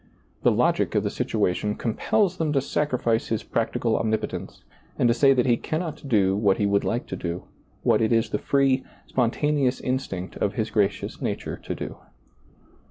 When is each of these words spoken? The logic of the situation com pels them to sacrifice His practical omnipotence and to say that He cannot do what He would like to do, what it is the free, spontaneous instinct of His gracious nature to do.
The 0.41 0.51
logic 0.51 0.95
of 0.95 1.03
the 1.03 1.11
situation 1.11 1.75
com 1.75 1.93
pels 1.93 2.37
them 2.37 2.51
to 2.53 2.59
sacrifice 2.59 3.27
His 3.27 3.43
practical 3.43 3.95
omnipotence 3.99 4.63
and 4.97 5.07
to 5.07 5.13
say 5.13 5.31
that 5.35 5.45
He 5.45 5.57
cannot 5.57 6.09
do 6.09 6.35
what 6.35 6.57
He 6.57 6.65
would 6.65 6.83
like 6.83 7.05
to 7.05 7.15
do, 7.15 7.43
what 7.83 8.01
it 8.01 8.11
is 8.11 8.31
the 8.31 8.39
free, 8.39 8.83
spontaneous 9.05 9.79
instinct 9.79 10.37
of 10.37 10.55
His 10.55 10.71
gracious 10.71 11.21
nature 11.21 11.55
to 11.57 11.75
do. 11.75 11.97